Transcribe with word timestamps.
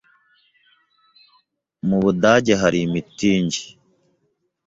Mu 1.87 1.97
Budage 2.03 2.53
hari 2.61 2.77
imitingi 2.87 3.61